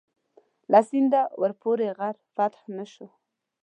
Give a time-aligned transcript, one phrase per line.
[0.71, 3.07] له سینده ورپورې غر فتح نه شو.